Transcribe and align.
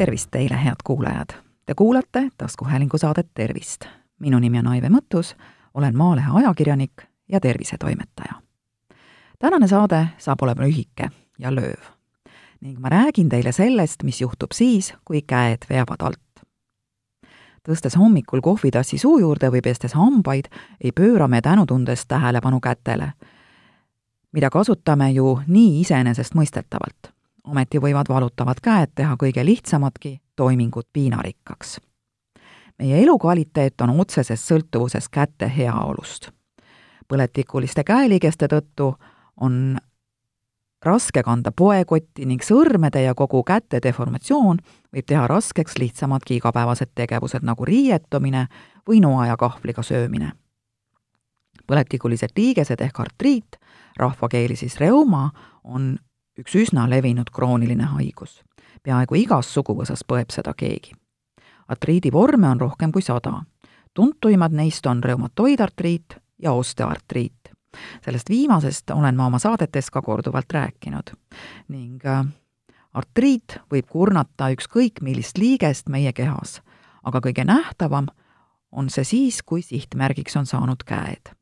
tervist 0.00 0.28
teile, 0.30 0.64
head 0.64 0.80
kuulajad! 0.84 1.28
Te 1.66 1.74
kuulate 1.74 2.28
taskuhäälingu 2.38 2.98
saadet 2.98 3.26
Tervist. 3.34 3.84
minu 4.20 4.38
nimi 4.38 4.58
on 4.58 4.66
Aive 4.66 4.88
Mõttus, 4.88 5.36
olen 5.74 5.96
Maalehe 5.96 6.26
ajakirjanik 6.34 7.02
ja 7.28 7.40
tervisetoimetaja. 7.40 8.34
tänane 9.38 9.68
saade 9.68 10.06
saab 10.18 10.42
olema 10.42 10.62
lühike 10.62 11.10
ja 11.38 11.50
lööv 11.54 11.84
ning 12.60 12.78
ma 12.78 12.88
räägin 12.88 13.28
teile 13.28 13.52
sellest, 13.52 14.02
mis 14.02 14.20
juhtub 14.20 14.52
siis, 14.52 14.94
kui 15.04 15.22
käed 15.22 15.68
veavad 15.70 16.00
alt. 16.00 16.44
tõstes 17.68 17.98
hommikul 17.98 18.40
kohvitassi 18.40 18.98
suu 18.98 19.18
juurde 19.18 19.52
või 19.52 19.60
pestes 19.60 19.92
hambaid, 19.92 20.48
ei 20.84 20.92
pööra 20.92 21.28
me 21.28 21.40
tänutundes 21.40 22.06
tähelepanu 22.06 22.60
kätele, 22.60 23.12
mida 24.32 24.50
kasutame 24.50 25.12
ju 25.12 25.40
nii 25.46 25.80
iseenesestmõistetavalt 25.80 27.19
ometi 27.50 27.78
võivad 27.82 28.08
valutavad 28.08 28.60
käed 28.62 28.94
teha 28.94 29.16
kõige 29.18 29.44
lihtsamatki 29.44 30.20
toimingut 30.36 30.88
piinarikkaks. 30.92 31.80
meie 32.78 33.02
elukvaliteet 33.02 33.80
on 33.80 34.00
otseses 34.00 34.48
sõltuvuses 34.48 35.08
käte 35.10 35.52
heaolust. 35.56 36.30
põletikuliste 37.08 37.84
käeliigeste 37.84 38.46
tõttu 38.46 38.94
on 39.40 39.78
raske 40.84 41.22
kanda 41.22 41.52
poekotti 41.52 42.24
ning 42.26 42.42
sõrmede 42.42 43.02
ja 43.04 43.14
kogu 43.14 43.42
käte 43.44 43.80
deformatsioon 43.82 44.60
võib 44.94 45.06
teha 45.06 45.26
raskeks 45.28 45.78
lihtsamadki 45.78 46.36
igapäevased 46.40 46.94
tegevused 46.94 47.44
nagu 47.44 47.64
riietumine 47.64 48.46
või 48.88 49.00
noa 49.00 49.26
ja 49.26 49.36
kahvliga 49.36 49.82
söömine. 49.82 50.32
põletikulised 51.66 52.30
liigesed 52.36 52.80
ehk 52.80 53.00
artriit, 53.00 53.56
rahvakeeli 53.98 54.56
siis 54.56 54.80
reuma, 54.80 55.30
on 55.64 55.98
üks 56.38 56.54
üsna 56.54 56.86
levinud 56.90 57.30
krooniline 57.32 57.84
haigus. 57.84 58.42
peaaegu 58.82 59.14
igas 59.14 59.54
suguvõsas 59.54 60.04
põeb 60.06 60.30
seda 60.32 60.54
keegi. 60.54 60.92
artriidi 61.68 62.12
vorme 62.12 62.48
on 62.48 62.60
rohkem 62.60 62.92
kui 62.92 63.02
sada. 63.02 63.42
tuntuimad 63.94 64.52
neist 64.52 64.86
on 64.86 65.04
reumatoidartriit 65.04 66.16
ja 66.42 66.52
osteoartriit. 66.52 67.50
sellest 68.04 68.28
viimasest 68.28 68.90
olen 68.90 69.16
ma 69.16 69.26
oma 69.26 69.38
saadetes 69.38 69.90
ka 69.90 70.02
korduvalt 70.02 70.52
rääkinud 70.52 71.14
ning 71.68 72.06
äh, 72.06 72.26
artriit 72.94 73.58
võib 73.72 73.86
kurnata 73.88 74.50
ükskõik 74.50 75.02
millist 75.02 75.38
liigest 75.38 75.88
meie 75.88 76.12
kehas, 76.12 76.60
aga 77.04 77.20
kõige 77.20 77.44
nähtavam 77.44 78.06
on 78.72 78.90
see 78.90 79.04
siis, 79.04 79.42
kui 79.42 79.62
sihtmärgiks 79.62 80.36
on 80.36 80.46
saanud 80.46 80.84
käed 80.86 81.39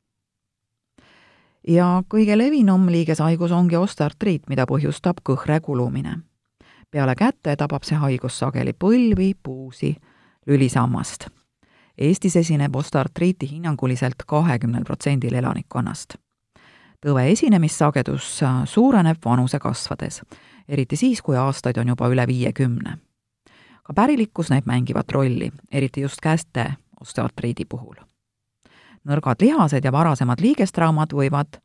ja 1.68 2.02
kõige 2.08 2.38
levinum 2.38 2.88
liigeshaigus 2.88 3.52
ongi 3.52 3.76
osteartriit, 3.76 4.48
mida 4.48 4.66
põhjustab 4.66 5.20
kõhre 5.24 5.60
kulumine. 5.60 6.18
peale 6.90 7.14
käte 7.14 7.56
tabab 7.56 7.84
see 7.84 7.96
haigus 7.96 8.38
sageli 8.38 8.72
põlvi, 8.72 9.34
puusi, 9.42 9.96
lülisammast. 10.46 11.28
Eestis 11.98 12.36
esineb 12.36 12.76
osteartriiti 12.76 13.50
hinnanguliselt 13.50 14.24
kahekümnel 14.26 14.84
protsendil 14.84 15.34
elanikkonnast. 15.34 16.16
tõve 17.06 17.30
esinemissagedus 17.30 18.40
suureneb 18.64 19.16
vanuse 19.24 19.58
kasvades, 19.58 20.22
eriti 20.68 20.96
siis, 20.96 21.22
kui 21.22 21.36
aastaid 21.36 21.76
on 21.76 21.88
juba 21.88 22.08
üle 22.08 22.26
viiekümne. 22.26 22.98
ka 23.82 23.94
pärilikkus 23.94 24.50
näib 24.50 24.66
mängivat 24.66 25.10
rolli, 25.12 25.52
eriti 25.72 26.00
just 26.00 26.20
käste 26.20 26.74
osteoartriidi 27.00 27.64
puhul 27.64 28.08
nõrgad 29.08 29.42
lihased 29.42 29.84
ja 29.84 29.92
varasemad 29.92 30.40
liigestraumad 30.40 31.12
võivad 31.16 31.60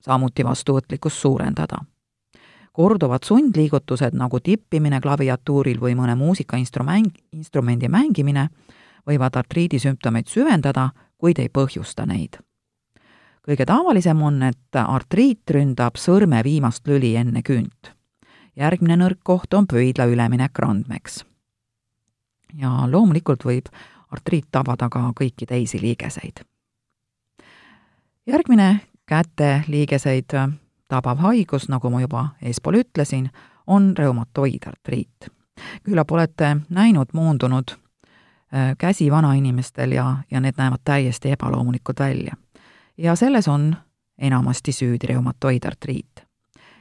samuti 0.00 0.44
vastuvõtlikkust 0.44 1.16
suurendada. 1.18 1.84
korduvad 2.72 3.24
sundliigutused 3.26 4.14
nagu 4.14 4.38
tippimine 4.40 5.00
klaviatuuril 5.00 5.80
või 5.80 5.96
mõne 5.98 6.14
muusikainstrument, 6.14 7.16
instrumendi 7.32 7.88
mängimine 7.88 8.48
võivad 9.08 9.36
artriidi 9.36 9.78
sümptomeid 9.78 10.28
süvendada, 10.28 10.90
kuid 11.18 11.38
ei 11.38 11.48
põhjusta 11.48 12.06
neid. 12.06 12.38
kõige 13.48 13.64
tavalisem 13.66 14.22
on, 14.22 14.42
et 14.42 14.76
artriit 14.76 15.50
ründab 15.50 15.96
sõrme 15.96 16.44
viimast 16.44 16.86
lüli 16.86 17.16
enne 17.16 17.42
küünt. 17.42 17.94
järgmine 18.56 18.96
nõrk 18.96 19.18
koht 19.22 19.54
on 19.54 19.66
pöidla 19.66 20.06
üleminek 20.06 20.58
randmeks. 20.58 21.24
ja 22.54 22.86
loomulikult 22.86 23.44
võib 23.44 23.66
artriit 24.10 24.44
tabada 24.50 24.88
ka 24.88 25.12
kõiki 25.20 25.46
teisi 25.46 25.80
liigeseid. 25.80 26.44
järgmine 28.26 28.80
käte 29.06 29.64
liigeseid 29.66 30.32
tabav 30.88 31.18
haigus, 31.18 31.68
nagu 31.68 31.90
ma 31.90 32.00
juba 32.00 32.28
eespool 32.42 32.80
ütlesin, 32.82 33.30
on 33.66 33.94
reumatoidartriit. 33.98 35.28
küllap 35.82 36.10
olete 36.10 36.56
näinud 36.68 37.08
moondunud 37.12 37.70
äh, 37.70 38.74
käsi 38.78 39.10
vanainimestel 39.10 39.92
ja, 39.92 40.16
ja 40.30 40.40
need 40.40 40.54
näevad 40.56 40.80
täiesti 40.84 41.30
ebaloomulikud 41.30 41.98
välja. 41.98 42.34
ja 42.96 43.16
selles 43.16 43.48
on 43.48 43.76
enamasti 44.18 44.72
süüdi 44.72 45.06
reumatoidartriit. 45.06 46.24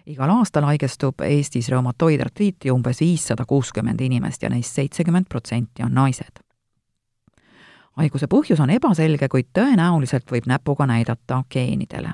igal 0.05 0.29
aastal 0.29 0.63
haigestub 0.63 1.21
Eestis 1.21 1.69
reumatoidartriiti 1.69 2.71
umbes 2.71 2.99
viissada 2.99 3.45
kuuskümmend 3.45 4.01
inimest 4.01 4.43
ja 4.43 4.49
neist 4.49 4.75
seitsekümmend 4.75 5.25
protsenti 5.29 5.83
on 5.83 5.93
naised 5.93 6.46
haiguse 7.97 8.27
põhjus 8.29 8.61
on 8.61 8.71
ebaselge, 8.73 9.29
kuid 9.31 9.49
tõenäoliselt 9.57 10.31
võib 10.31 10.47
näpuga 10.47 10.87
näidata 10.87 11.43
geenidele. 11.49 12.13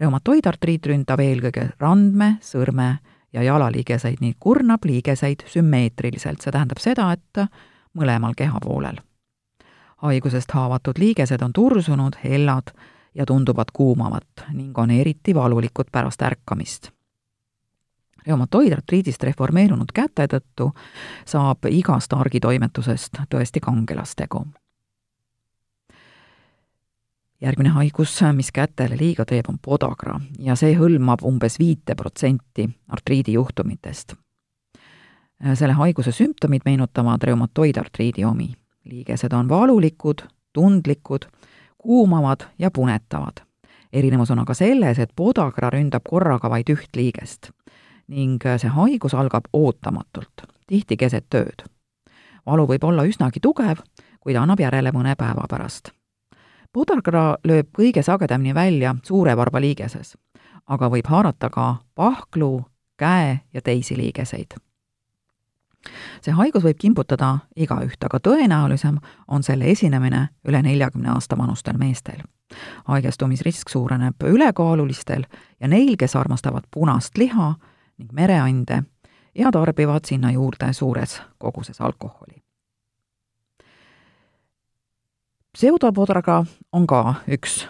reumatoidartriit 0.00 0.86
ründab 0.86 1.20
eelkõige 1.20 1.70
randme, 1.80 2.36
sõrme 2.40 2.98
ja 3.32 3.42
jalaliigeseid 3.42 4.20
ning 4.20 4.36
kurnab 4.40 4.84
liigeseid 4.84 5.42
sümmeetriliselt, 5.46 6.40
see 6.40 6.52
tähendab 6.54 6.78
seda, 6.78 7.12
et 7.12 7.48
mõlemal 7.94 8.34
kehapoolel. 8.36 9.00
haigusest 9.96 10.52
haavatud 10.54 10.98
liigesed 10.98 11.42
on 11.42 11.52
tursunud, 11.52 12.14
hellad 12.24 12.70
ja 13.14 13.26
tunduvad 13.26 13.72
kuumavat 13.72 14.46
ning 14.52 14.78
on 14.78 14.90
eriti 14.90 15.34
valulikud 15.34 15.90
pärast 15.92 16.22
ärkamist 16.22 16.90
reumatoidartriidist 18.26 19.22
reformeerunud 19.22 19.92
käte 19.94 20.26
tõttu 20.26 20.70
saab 21.26 21.68
igast 21.70 22.12
argitoimetusest 22.12 23.22
tõesti 23.32 23.60
kangelastegu 23.64 24.44
järgmine 27.40 27.68
haigus, 27.68 28.20
mis 28.32 28.52
kätele 28.52 28.96
liiga 29.00 29.24
teeb, 29.24 29.46
on 29.48 29.58
podagra 29.62 30.18
ja 30.38 30.56
see 30.58 30.74
hõlmab 30.78 31.22
umbes 31.26 31.58
viite 31.58 31.94
protsenti 31.94 32.68
artriidi 32.88 33.32
juhtumitest. 33.32 34.14
selle 35.54 35.72
haiguse 35.72 36.12
sümptomid 36.12 36.62
meenutavad 36.64 37.22
reumatoidartriidi 37.22 38.24
omi. 38.24 38.54
liigesed 38.84 39.32
on 39.32 39.48
valulikud, 39.48 40.22
tundlikud, 40.52 41.26
kuumavad 41.78 42.40
ja 42.58 42.70
punetavad. 42.70 43.40
erinevus 43.92 44.30
on 44.30 44.38
aga 44.38 44.54
selles, 44.54 44.98
et 44.98 45.12
podagra 45.16 45.70
ründab 45.70 46.02
korraga 46.08 46.50
vaid 46.50 46.68
üht 46.68 46.96
liigest 46.96 47.50
ning 48.08 48.42
see 48.56 48.68
haigus 48.68 49.14
algab 49.14 49.44
ootamatult, 49.52 50.42
tihti 50.66 50.96
keset 50.96 51.34
ööd. 51.34 51.62
valu 52.46 52.66
võib 52.66 52.84
olla 52.84 53.04
üsnagi 53.04 53.40
tugev, 53.40 53.78
kuid 54.20 54.36
annab 54.36 54.60
järele 54.60 54.92
mõne 54.92 55.14
päeva 55.16 55.46
pärast 55.48 55.97
puderkra 56.72 57.36
lööb 57.44 57.68
kõige 57.76 58.02
sagedamini 58.02 58.54
välja 58.54 58.94
suure 59.02 59.36
varba 59.36 59.60
liigeses, 59.60 60.16
aga 60.66 60.88
võib 60.92 61.06
haarata 61.08 61.50
ka 61.50 61.76
pahklu, 61.94 62.64
käe 62.98 63.40
ja 63.54 63.62
teisi 63.62 63.96
liigeseid. 63.96 64.54
see 66.20 66.32
haigus 66.34 66.64
võib 66.64 66.78
kimbutada 66.78 67.38
igaüht, 67.56 68.04
aga 68.04 68.18
tõenäolisem 68.18 68.98
on 69.28 69.42
selle 69.42 69.70
esinemine 69.70 70.28
üle 70.48 70.62
neljakümne 70.62 71.10
aasta 71.10 71.38
vanustel 71.38 71.78
meestel. 71.78 72.20
haigestumisrisk 72.84 73.68
suureneb 73.68 74.22
ülekaalulistel 74.24 75.24
ja 75.60 75.68
neil, 75.68 75.96
kes 75.96 76.16
armastavad 76.16 76.64
punast 76.70 77.18
liha 77.18 77.54
ning 77.98 78.12
mereande 78.12 78.82
ja 79.34 79.50
tarbivad 79.50 80.04
sinna 80.04 80.30
juurde 80.32 80.72
suures 80.72 81.22
koguses 81.38 81.80
alkoholi 81.80 82.47
pseudopodraga 85.52 86.44
on 86.72 86.86
ka 86.86 87.14
üks 87.28 87.66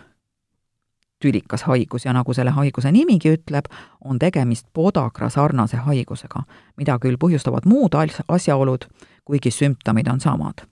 tülikas 1.21 1.63
haigus 1.63 2.05
ja 2.05 2.13
nagu 2.13 2.35
selle 2.35 2.51
haiguse 2.51 2.93
nimigi 2.93 3.33
ütleb, 3.35 3.67
on 4.05 4.19
tegemist 4.19 4.67
podagra 4.73 5.31
sarnase 5.31 5.77
haigusega, 5.77 6.43
mida 6.77 6.99
küll 7.03 7.19
põhjustavad 7.19 7.67
muud 7.67 7.95
asjaolud, 8.29 8.87
kuigi 9.25 9.51
sümptomid 9.51 10.07
on 10.07 10.21
samad. 10.21 10.67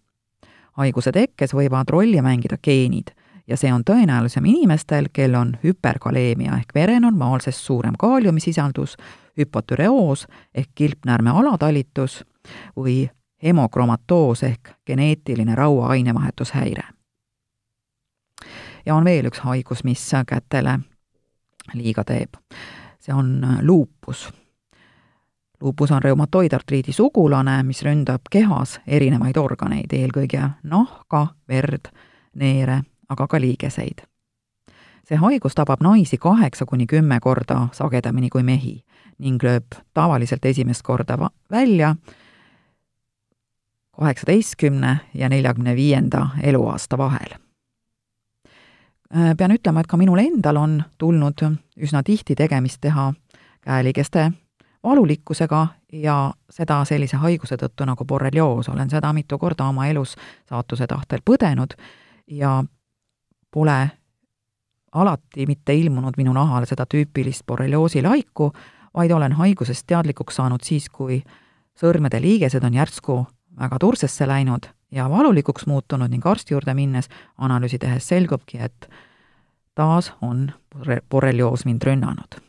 haiguse 0.76 1.12
tekkes 1.12 1.55
võivad 1.55 1.88
rolli 1.88 2.20
mängida 2.23 2.58
geenid 2.62 3.14
ja 3.47 3.56
see 3.56 3.73
on 3.73 3.82
tõenäolisem 3.91 4.44
inimestel, 4.44 5.09
kel 5.12 5.35
on 5.35 5.56
hüperkaleemia 5.64 6.59
ehk 6.59 6.75
vere 6.75 7.00
normaalsest 7.00 7.59
suurem 7.59 7.94
kaaliumisisaldus, 7.99 8.97
hüpotüreoos 9.38 10.26
ehk 10.55 10.70
kilpnäärme 10.75 11.31
alatalitus 11.31 12.25
või 12.76 13.09
hemokromatoos 13.43 14.43
ehk 14.43 14.76
geneetiline 14.87 15.55
raua 15.55 15.88
ainevahetushäire 15.97 16.95
ja 18.87 18.94
on 18.94 19.05
veel 19.05 19.27
üks 19.27 19.41
haigus, 19.44 19.85
mis 19.85 20.11
kätele 20.27 20.79
liiga 21.75 22.05
teeb. 22.05 22.35
see 22.99 23.15
on 23.15 23.47
luupus. 23.62 24.33
lupus 25.61 25.91
on 25.91 26.03
reumatoidartriidi 26.03 26.93
sugulane, 26.93 27.62
mis 27.62 27.83
ründab 27.83 28.21
kehas 28.31 28.81
erinevaid 28.87 29.37
organeid, 29.37 29.93
eelkõige 29.93 30.50
nahka, 30.62 31.27
verd, 31.49 31.88
neere, 32.35 32.83
aga 33.09 33.27
ka 33.27 33.41
liigeseid. 33.41 34.03
see 35.09 35.17
haigus 35.17 35.55
tabab 35.55 35.81
naisi 35.81 36.19
kaheksa 36.19 36.67
kuni 36.67 36.87
kümme 36.87 37.21
korda 37.21 37.69
sagedamini 37.73 38.29
kui 38.29 38.43
mehi 38.43 38.85
ning 39.19 39.43
lööb 39.43 39.75
tavaliselt 39.94 40.44
esimest 40.44 40.83
korda 40.83 41.31
välja 41.50 41.94
kaheksateistkümne 43.97 44.99
ja 45.15 45.29
neljakümne 45.29 45.77
viienda 45.77 46.29
eluaasta 46.43 46.99
vahel. 46.99 47.45
Pean 49.11 49.55
ütlema, 49.55 49.81
et 49.81 49.87
ka 49.87 49.97
minul 49.97 50.19
endal 50.19 50.56
on 50.56 50.82
tulnud 50.99 51.44
üsna 51.76 52.03
tihti 52.03 52.35
tegemist 52.35 52.81
teha 52.81 53.12
käeligeste 53.62 54.31
valulikkusega 54.87 55.67
ja 55.93 56.32
seda 56.50 56.85
sellise 56.85 57.17
haiguse 57.17 57.56
tõttu 57.58 57.87
nagu 57.87 58.05
borrelioos, 58.05 58.69
olen 58.69 58.91
seda 58.91 59.12
mitu 59.12 59.38
korda 59.38 59.67
oma 59.70 59.87
elus 59.91 60.17
saatuse 60.49 60.87
tahtel 60.87 61.23
põdenud 61.26 61.75
ja 62.26 62.64
pole 63.50 63.79
alati 64.93 65.47
mitte 65.47 65.75
ilmunud 65.75 66.14
minu 66.17 66.32
nahale 66.32 66.67
seda 66.67 66.87
tüüpilist 66.87 67.47
borrelioosi 67.47 68.02
laiku, 68.02 68.52
vaid 68.94 69.11
olen 69.11 69.32
haigusest 69.32 69.87
teadlikuks 69.87 70.38
saanud 70.38 70.62
siis, 70.64 70.88
kui 70.88 71.23
sõrmede 71.76 72.20
liigesed 72.23 72.64
on 72.64 72.75
järsku 72.75 73.19
väga 73.61 73.79
tursesse 73.81 74.29
läinud 74.29 74.70
ja 74.96 75.10
valulikuks 75.10 75.66
muutunud 75.66 76.10
ning 76.10 76.26
arsti 76.26 76.54
juurde 76.54 76.75
minnes 76.75 77.10
analüüsi 77.38 77.78
tehes 77.78 78.08
selgubki, 78.08 78.58
et 78.58 78.88
taas 79.76 80.12
on 80.22 80.48
borrelioos 81.10 81.66
mind 81.69 81.84
rünnanud. 81.84 82.40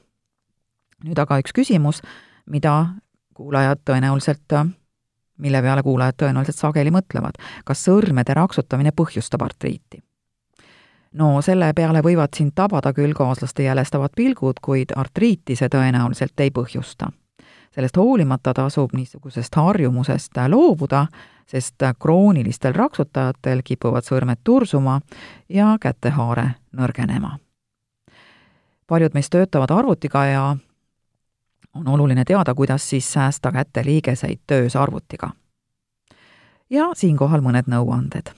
nüüd 1.03 1.19
aga 1.21 1.37
üks 1.43 1.53
küsimus, 1.53 2.01
mida 2.49 2.73
kuulajad 3.37 3.83
tõenäoliselt, 3.85 4.55
mille 5.37 5.61
peale 5.61 5.83
kuulajad 5.83 6.17
tõenäoliselt 6.23 6.57
sageli 6.57 6.91
mõtlevad. 6.91 7.37
kas 7.65 7.83
sõrmede 7.85 8.33
raksutamine 8.33 8.91
põhjustab 8.91 9.43
artriiti? 9.43 10.01
no 11.13 11.41
selle 11.41 11.73
peale 11.73 12.01
võivad 12.01 12.33
sind 12.37 12.55
tabada 12.55 12.93
küll 12.93 13.13
kaaslaste 13.13 13.63
jälestavad 13.63 14.15
pilgud, 14.15 14.59
kuid 14.61 14.95
artriiti 14.95 15.55
see 15.55 15.69
tõenäoliselt 15.69 16.39
ei 16.39 16.51
põhjusta. 16.51 17.11
Sellest 17.77 17.97
hoolimata 17.97 18.53
tasub 18.53 18.93
niisugusest 18.93 19.55
harjumusest 19.55 20.31
loobuda, 20.47 21.05
sest 21.45 21.83
kroonilistel 21.99 22.73
raksutajatel 22.73 23.61
kipuvad 23.63 24.01
sõrmed 24.01 24.41
tursuma 24.43 25.01
ja 25.49 25.77
kätehaare 25.81 26.49
nõrgenema. 26.73 27.37
paljud 28.87 29.13
meist 29.13 29.29
töötavad 29.29 29.71
arvutiga 29.71 30.25
ja 30.25 30.57
on 31.75 31.87
oluline 31.87 32.25
teada, 32.25 32.55
kuidas 32.55 32.89
siis 32.89 33.13
säästa 33.13 33.51
käteliigeseid 33.51 34.39
töös 34.47 34.75
arvutiga. 34.75 35.29
ja 36.69 36.89
siinkohal 36.93 37.41
mõned 37.41 37.69
nõuanded 37.69 38.33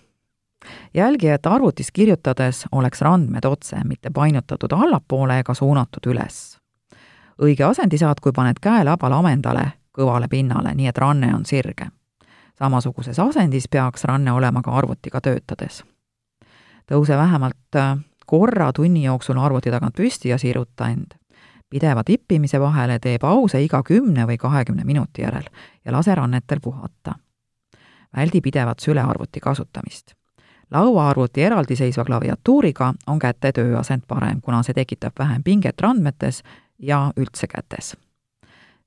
jälgi, 0.94 1.30
et 1.30 1.46
arvutis 1.46 1.92
kirjutades 1.92 2.66
oleks 2.72 3.02
randmed 3.02 3.46
otse, 3.46 3.78
mitte 3.86 4.10
painutatud 4.10 4.72
allapoole 4.72 5.40
ega 5.40 5.54
suunatud 5.54 6.12
üles. 6.12 6.60
Õige 7.42 7.64
asendi 7.64 7.98
saad, 7.98 8.20
kui 8.22 8.32
paned 8.36 8.60
käe 8.62 8.84
labal 8.84 9.14
amendale 9.14 9.72
kõvale 10.00 10.28
pinnale, 10.30 10.74
nii 10.76 10.88
et 10.88 10.98
ranne 10.98 11.34
on 11.36 11.46
sirge. 11.46 11.88
samasuguses 12.60 13.20
asendis 13.20 13.68
peaks 13.68 14.04
ranne 14.04 14.32
olema 14.32 14.62
ka 14.62 14.72
arvutiga 14.72 15.22
töötades. 15.22 15.84
tõuse 16.92 17.18
vähemalt 17.18 17.76
äh, 17.76 17.98
korra 18.26 18.74
tunni 18.74 19.04
jooksul 19.04 19.38
arvuti 19.38 19.72
tagant 19.72 19.96
püsti 19.96 20.30
ja 20.30 20.38
siruta 20.38 20.90
end. 20.90 21.18
pideva 21.70 22.04
tippimise 22.04 22.60
vahele 22.60 23.00
tee 23.00 23.18
pause 23.20 23.64
iga 23.64 23.84
kümne 23.84 24.26
või 24.28 24.38
kahekümne 24.38 24.84
minuti 24.84 25.22
järel 25.22 25.50
ja 25.86 25.92
lase 25.92 26.16
rannetel 26.16 26.60
puhata. 26.62 27.16
väldi 28.16 28.42
pidevat 28.42 28.80
sülearvuti 28.80 29.40
kasutamist 29.40 30.14
lauaarvuti 30.72 31.44
eraldiseisva 31.44 32.06
klaviatuuriga 32.06 32.94
on 33.08 33.20
käte 33.20 33.52
tööasend 33.52 34.04
parem, 34.08 34.42
kuna 34.42 34.64
see 34.64 34.74
tekitab 34.74 35.14
vähem 35.20 35.44
pinget 35.44 35.82
randmetes 35.82 36.44
ja 36.80 37.12
üldse 37.18 37.48
kätes. 37.48 37.98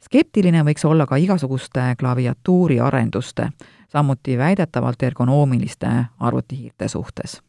skeptiline 0.01 0.63
võiks 0.63 0.85
olla 0.85 1.07
ka 1.07 1.17
igasuguste 1.17 1.95
klaviatuuri 1.99 2.81
arenduste, 2.81 3.49
samuti 3.89 4.39
väidetavalt 4.39 5.03
ergonoomiliste 5.03 5.89
arvutihiirte 6.21 6.89
suhtes. 6.89 7.43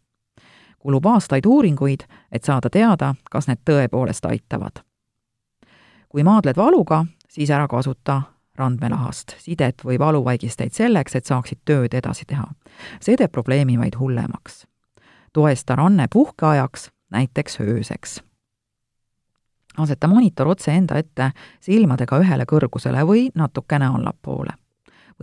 kulub 0.80 1.06
aastaid 1.06 1.46
uuringuid, 1.46 2.04
et 2.32 2.44
saada 2.44 2.70
teada, 2.70 3.16
kas 3.32 3.48
need 3.48 3.60
tõepoolest 3.70 4.26
aitavad. 4.26 4.84
kui 6.10 6.24
maadled 6.24 6.58
valuga, 6.58 7.06
siis 7.30 7.50
ära 7.50 7.68
kasuta 7.68 8.22
randmelahast, 8.56 9.36
sidet 9.40 9.82
või 9.86 10.00
valuvaigisteid 10.00 10.74
selleks, 10.74 11.16
et 11.16 11.26
saaksid 11.26 11.64
tööd 11.66 11.94
edasi 11.94 12.26
teha. 12.26 12.46
see 13.00 13.16
teeb 13.18 13.32
probleemi 13.32 13.78
vaid 13.78 13.96
hullemaks. 14.00 14.68
toesta 15.34 15.76
ranne 15.76 16.08
puhkeajaks, 16.14 16.92
näiteks 17.12 17.60
ööseks. 17.60 18.24
Aseta 19.78 20.08
monitor 20.08 20.48
otse 20.48 20.72
enda 20.72 20.98
ette 20.98 21.32
silmadega 21.62 22.20
ühele 22.20 22.46
kõrgusele 22.50 23.06
või 23.08 23.30
natukene 23.36 23.86
allapoole. 23.86 24.54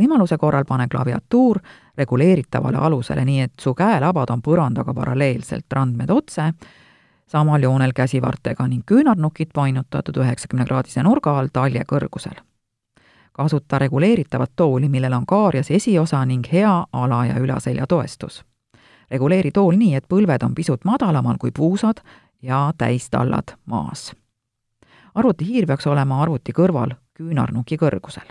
võimaluse 0.00 0.38
korral 0.38 0.64
pane 0.64 0.88
klaviatuur 0.88 1.58
reguleeritavale 1.96 2.76
alusele, 2.76 3.24
nii 3.24 3.40
et 3.40 3.52
su 3.60 3.74
käelabad 3.74 4.30
on 4.30 4.42
põrandaga 4.42 4.94
paralleelselt, 4.94 5.66
randmed 5.72 6.10
otse, 6.10 6.52
samal 7.26 7.62
joonel 7.62 7.92
käsivartega 7.92 8.68
ning 8.68 8.84
küünarnukid 8.86 9.50
painutatud 9.54 10.16
üheksakümnekraadise 10.16 11.02
nurga 11.02 11.38
all 11.38 11.52
talje 11.52 11.84
kõrgusel 11.84 12.40
kasuta 13.32 13.78
reguleeritavat 13.78 14.50
tooli, 14.56 14.88
millel 14.88 15.12
on 15.12 15.26
kaarias 15.26 15.70
esiosa 15.70 16.24
ning 16.24 16.44
hea 16.52 16.86
ala- 16.92 17.26
ja 17.26 17.34
ülaselja 17.34 17.86
toestus. 17.86 18.44
reguleeri 19.10 19.50
tool 19.50 19.74
nii, 19.76 19.94
et 19.94 20.04
põlved 20.08 20.44
on 20.44 20.54
pisut 20.54 20.84
madalamal 20.84 21.36
kui 21.38 21.50
puusad 21.50 21.96
ja 22.42 22.72
täistallad 22.78 23.56
maas. 23.66 24.12
Arvutihiir 25.14 25.66
peaks 25.66 25.86
olema 25.86 26.22
arvuti 26.22 26.52
kõrval 26.52 26.94
küünarnuki 27.14 27.76
kõrgusel. 27.76 28.26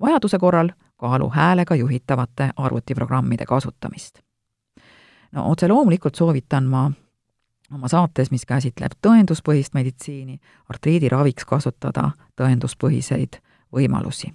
vajaduse 0.00 0.38
korral 0.38 0.70
kaalu 0.96 1.30
häälega 1.30 1.74
juhitavate 1.74 2.50
arvutiprogrammide 2.56 3.44
kasutamist. 3.44 4.20
no 5.32 5.50
otse 5.50 5.68
loomulikult 5.68 6.14
soovitan 6.14 6.64
ma 6.64 6.90
oma 7.74 7.88
saates, 7.88 8.30
mis 8.30 8.46
käsitleb 8.46 8.92
tõenduspõhist 9.06 9.74
meditsiini, 9.74 10.40
artriidi 10.68 11.08
raviks 11.08 11.44
kasutada 11.44 12.10
tõenduspõhiseid 12.40 13.40
võimalusi. 13.72 14.34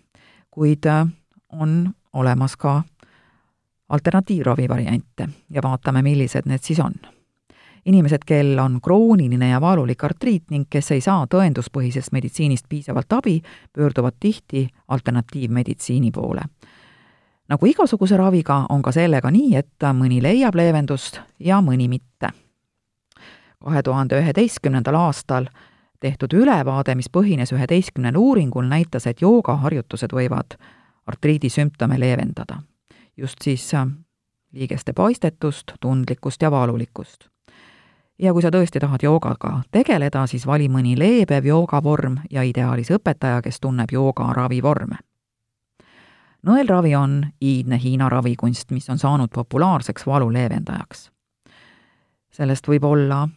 kuid 0.52 0.86
äh, 0.86 1.08
on 1.50 1.94
olemas 2.14 2.58
ka 2.58 2.84
alternatiivravi 3.90 4.70
variante 4.70 5.30
ja 5.50 5.62
vaatame, 5.64 6.02
millised 6.02 6.46
need 6.46 6.64
siis 6.64 6.80
on. 6.80 6.94
Inimesed, 7.86 8.26
kel 8.26 8.60
on 8.60 8.80
krooniline 8.82 9.50
ja 9.50 9.62
valulik 9.62 10.04
artriit 10.04 10.50
ning 10.50 10.68
kes 10.70 10.92
ei 10.92 11.02
saa 11.02 11.26
tõenduspõhisest 11.26 12.12
meditsiinist 12.12 12.66
piisavalt 12.70 13.14
abi, 13.14 13.42
pöörduvad 13.74 14.20
tihti 14.20 14.68
alternatiivmeditsiini 14.88 16.12
poole. 16.12 16.42
nagu 17.50 17.66
igasuguse 17.66 18.18
raviga, 18.18 18.66
on 18.70 18.82
ka 18.82 18.92
sellega 18.92 19.32
nii, 19.32 19.56
et 19.56 19.84
mõni 19.94 20.22
leiab 20.22 20.56
leevendust 20.56 21.20
ja 21.40 21.62
mõni 21.62 21.88
mitte. 21.90 22.30
kahe 23.64 23.84
tuhande 23.84 24.22
üheteistkümnendal 24.22 24.96
aastal 24.96 25.46
tehtud 26.00 26.34
ülevaade, 26.34 26.96
mis 26.96 27.10
põhines 27.10 27.52
üheteistkümnel 27.54 28.16
uuringul, 28.18 28.66
näitas, 28.66 29.08
et 29.08 29.22
joogaharjutused 29.22 30.14
võivad 30.14 30.58
artriidi 31.06 31.50
sümptome 31.50 32.00
leevendada. 32.00 32.62
just 33.18 33.42
siis 33.42 33.72
liigeste 34.54 34.94
paistetust, 34.94 35.72
tundlikkust 35.80 36.42
ja 36.42 36.52
valulikkust. 36.52 37.31
Ja 38.22 38.34
kui 38.34 38.42
sa 38.42 38.52
tõesti 38.54 38.80
tahad 38.80 39.04
joogaga 39.04 39.62
tegeleda, 39.72 40.26
siis 40.28 40.46
vali 40.48 40.70
mõni 40.70 40.94
leebev 41.00 41.46
joogavorm 41.46 42.18
ja 42.32 42.44
ideaalis 42.46 42.92
õpetaja, 42.94 43.42
kes 43.42 43.60
tunneb 43.60 43.92
jooga 43.92 44.34
ravivorme. 44.34 44.98
nõelravi 46.46 46.96
on 46.96 47.26
iidne 47.42 47.80
Hiina 47.84 48.10
ravikunst, 48.10 48.72
mis 48.72 48.90
on 48.90 48.98
saanud 48.98 49.30
populaarseks 49.34 50.06
valu 50.06 50.34
leevendajaks. 50.34 51.12
sellest 52.32 52.68
võib 52.68 52.84
olla 52.84 53.28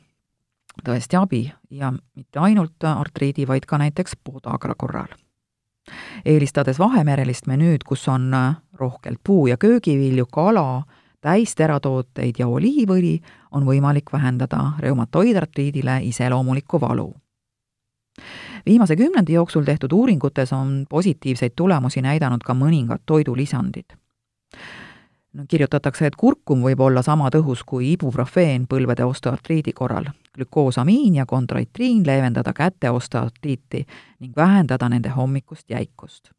tõesti 0.84 1.16
abi 1.16 1.52
ja 1.70 1.92
mitte 1.92 2.38
ainult 2.38 2.84
artriidi, 2.84 3.46
vaid 3.46 3.66
ka 3.66 3.78
näiteks 3.78 4.16
podagra 4.24 4.74
korral. 4.74 5.08
eelistades 6.24 6.78
Vahemerelist 6.78 7.46
menüüd, 7.46 7.84
kus 7.84 8.08
on 8.08 8.30
rohkelt 8.72 9.18
puu- 9.24 9.46
ja 9.46 9.56
köögivilju, 9.56 10.26
kala, 10.26 10.82
täisteratooteid 11.24 12.38
ja 12.38 12.48
oliivõli, 12.48 13.18
on 13.56 13.64
võimalik 13.66 14.12
vähendada 14.12 14.72
reumatoidartriidile 14.78 16.00
iseloomulikku 16.10 16.80
valu. 16.80 17.14
viimase 18.66 18.96
kümnendi 18.96 19.32
jooksul 19.32 19.64
tehtud 19.64 19.92
uuringutes 19.92 20.52
on 20.52 20.86
positiivseid 20.88 21.52
tulemusi 21.56 22.02
näidanud 22.02 22.44
ka 22.44 22.54
mõningad 22.54 23.02
toidulisandid 23.06 23.96
no 25.34 25.44
kirjutatakse, 25.48 26.06
et 26.06 26.16
kurkum 26.16 26.62
võib 26.62 26.80
olla 26.80 27.02
sama 27.02 27.30
tõhus 27.30 27.64
kui 27.66 27.92
ibuprofeen 27.92 28.66
põlvede 28.70 29.04
osteoartriidi 29.04 29.72
korral 29.72 30.06
glükoosamiin 30.34 31.14
ja 31.14 31.26
kontroitriin 31.26 32.06
leevendada 32.06 32.52
käte 32.52 32.90
osteotiiti 32.90 33.86
ning 34.20 34.36
vähendada 34.36 34.88
nende 34.88 35.08
hommikust 35.08 35.70
jäikust. 35.70 36.30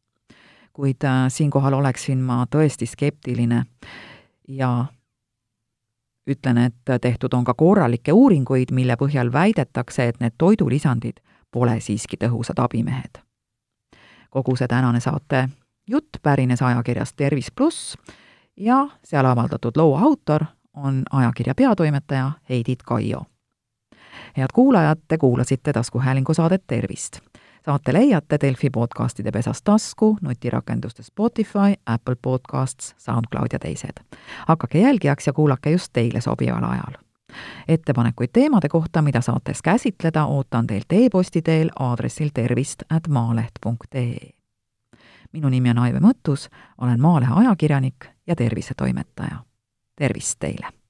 kuid 0.74 1.04
äh, 1.04 1.26
siinkohal 1.28 1.74
oleksin 1.74 2.20
ma 2.20 2.46
tõesti 2.56 2.86
skeptiline 2.86 3.64
ja 4.48 4.86
ütlen, 6.28 6.58
et 6.58 7.02
tehtud 7.02 7.34
on 7.34 7.44
ka 7.44 7.54
korralikke 7.54 8.14
uuringuid, 8.14 8.72
mille 8.72 8.96
põhjal 8.96 9.32
väidetakse, 9.34 10.08
et 10.08 10.20
need 10.20 10.34
toidulisandid 10.38 11.22
pole 11.52 11.80
siiski 11.80 12.18
tõhusad 12.18 12.60
abimehed. 12.60 13.22
kogu 14.30 14.56
see 14.56 14.68
tänane 14.68 15.00
saate 15.00 15.50
jutt 15.88 16.18
pärines 16.24 16.62
ajakirjast 16.62 17.16
Tervis 17.16 17.52
pluss 17.56 17.96
ja 18.58 18.88
seal 19.04 19.26
avaldatud 19.26 19.78
loo 19.78 19.98
autor 19.98 20.46
on 20.74 21.04
ajakirja 21.12 21.56
peatoimetaja 21.56 22.32
Heidit 22.50 22.84
Kaio. 22.84 23.26
head 24.38 24.52
kuulajad, 24.54 24.98
te 25.08 25.18
kuulasite 25.18 25.74
taskuhäälingu 25.74 26.34
saadet 26.34 26.64
Tervist 26.68 27.20
saate 27.66 27.94
leiate 27.94 28.38
Delfi 28.42 28.70
podcastide 28.70 29.32
pesast 29.32 29.62
tasku, 29.64 30.18
nutirakenduste 30.22 31.04
Spotify, 31.04 31.74
Apple 31.86 32.16
Podcasts, 32.22 32.96
SoundCloud 32.98 33.48
ja 33.54 33.60
teised. 33.60 34.18
hakake 34.48 34.80
jälgijaks 34.80 35.28
ja 35.28 35.34
kuulake 35.34 35.72
just 35.72 35.94
teile 35.94 36.22
sobival 36.22 36.64
ajal. 36.64 36.94
ettepanekuid 37.68 38.30
teemade 38.34 38.70
kohta, 38.70 39.02
mida 39.02 39.22
saates 39.22 39.62
käsitleda, 39.62 40.26
ootan 40.26 40.68
teilt 40.68 40.92
e-posti 40.92 41.42
teel 41.42 41.70
aadressil 41.80 42.30
tervist 42.34 42.84
at 42.90 43.08
maaleht 43.08 43.52
punkt 43.62 43.96
ee. 43.96 44.30
minu 45.32 45.50
nimi 45.50 45.70
on 45.70 45.78
Aive 45.78 46.00
Mõttus, 46.00 46.50
olen 46.78 47.02
Maalehe 47.02 47.32
ajakirjanik 47.36 48.06
ja 48.28 48.36
tervisetoimetaja. 48.36 49.44
tervist 49.96 50.40
teile! 50.40 50.85